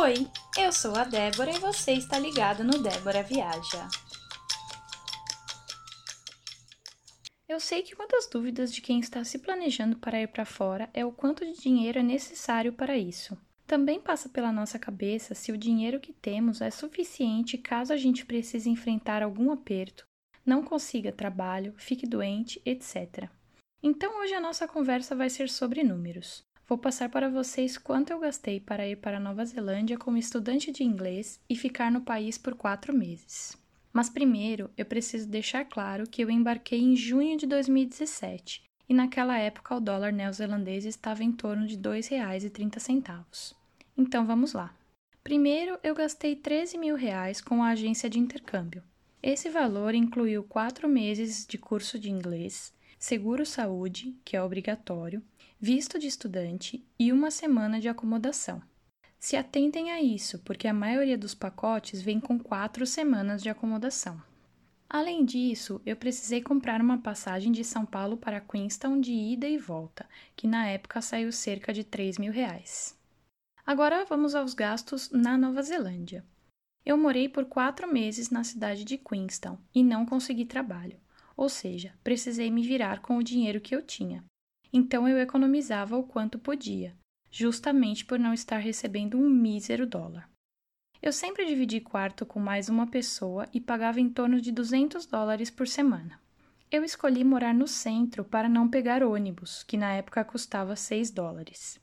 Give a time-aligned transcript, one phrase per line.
[0.00, 3.88] Oi, eu sou a Débora e você está ligado no Débora Viaja.
[7.48, 10.88] Eu sei que uma das dúvidas de quem está se planejando para ir para fora
[10.94, 13.36] é o quanto de dinheiro é necessário para isso.
[13.66, 18.24] Também passa pela nossa cabeça se o dinheiro que temos é suficiente caso a gente
[18.24, 20.06] precise enfrentar algum aperto,
[20.46, 23.28] não consiga trabalho, fique doente, etc.
[23.82, 26.46] Então hoje a nossa conversa vai ser sobre números.
[26.68, 30.84] Vou passar para vocês quanto eu gastei para ir para Nova Zelândia como estudante de
[30.84, 33.56] inglês e ficar no país por quatro meses.
[33.90, 39.38] Mas primeiro eu preciso deixar claro que eu embarquei em junho de 2017 e naquela
[39.38, 43.54] época o dólar neozelandês estava em torno de R$ 2,30.
[43.96, 44.74] Então vamos lá.
[45.24, 48.82] Primeiro eu gastei 13 mil reais com a agência de intercâmbio.
[49.22, 55.22] Esse valor incluiu quatro meses de curso de inglês, seguro saúde, que é obrigatório,
[55.60, 58.62] visto de estudante e uma semana de acomodação.
[59.18, 64.20] Se atentem a isso, porque a maioria dos pacotes vem com quatro semanas de acomodação.
[64.88, 69.58] Além disso, eu precisei comprar uma passagem de São Paulo para Queenstown de ida e
[69.58, 72.96] volta, que na época saiu cerca de 3 mil reais.
[73.66, 76.24] Agora vamos aos gastos na Nova Zelândia.
[76.86, 80.98] Eu morei por quatro meses na cidade de Queenstown e não consegui trabalho,
[81.38, 84.24] ou seja, precisei me virar com o dinheiro que eu tinha,
[84.72, 86.96] então eu economizava o quanto podia,
[87.30, 90.28] justamente por não estar recebendo um mísero dólar.
[91.00, 95.48] Eu sempre dividi quarto com mais uma pessoa e pagava em torno de 200 dólares
[95.48, 96.20] por semana.
[96.72, 101.80] Eu escolhi morar no centro para não pegar ônibus, que na época custava 6 dólares.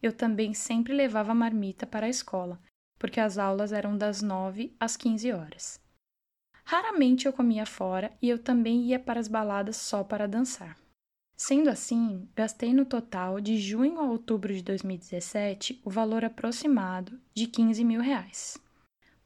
[0.00, 2.62] Eu também sempre levava marmita para a escola,
[3.00, 5.85] porque as aulas eram das 9 às 15 horas.
[6.66, 10.76] Raramente eu comia fora e eu também ia para as baladas só para dançar.
[11.36, 17.46] Sendo assim, gastei no total, de junho a outubro de 2017, o valor aproximado de
[17.46, 18.58] 15 mil reais.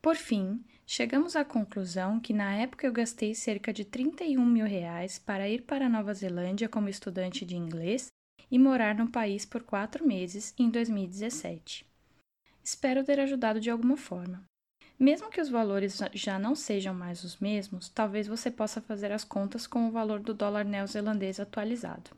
[0.02, 5.18] Por fim, chegamos à conclusão que na época eu gastei cerca de 31 mil reais
[5.18, 8.08] para ir para a Nova Zelândia como estudante de inglês
[8.50, 11.86] e morar no país por quatro meses em 2017.
[12.62, 14.49] Espero ter ajudado de alguma forma.
[15.00, 19.24] Mesmo que os valores já não sejam mais os mesmos, talvez você possa fazer as
[19.24, 22.10] contas com o valor do dólar neozelandês atualizado.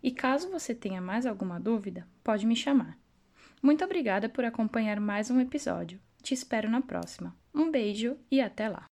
[0.00, 2.96] E caso você tenha mais alguma dúvida, pode me chamar.
[3.60, 6.00] Muito obrigada por acompanhar mais um episódio.
[6.22, 7.36] Te espero na próxima.
[7.52, 8.86] Um beijo e até lá!